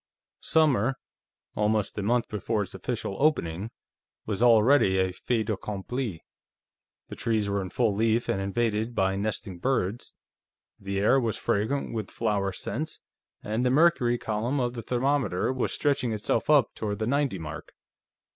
Summer, 0.41 0.97
almost 1.55 1.95
a 1.95 2.01
month 2.01 2.27
before 2.27 2.63
its 2.63 2.73
official 2.73 3.17
opening, 3.19 3.69
was 4.25 4.41
already 4.41 4.97
a 4.97 5.11
fait 5.11 5.47
accompli. 5.47 6.23
The 7.09 7.15
trees 7.15 7.47
were 7.47 7.61
in 7.61 7.69
full 7.69 7.93
leaf 7.93 8.27
and 8.27 8.41
invaded 8.41 8.95
by 8.95 9.15
nesting 9.15 9.59
birds, 9.59 10.15
the 10.79 10.99
air 10.99 11.19
was 11.19 11.37
fragrant 11.37 11.93
with 11.93 12.09
flower 12.09 12.51
scents, 12.51 12.99
and 13.43 13.63
the 13.63 13.69
mercury 13.69 14.17
column 14.17 14.59
of 14.59 14.73
the 14.73 14.81
thermometer 14.81 15.53
was 15.53 15.71
stretching 15.71 16.13
itself 16.13 16.49
up 16.49 16.73
toward 16.73 16.97
the 16.97 17.05
ninety 17.05 17.37
mark. 17.37 17.71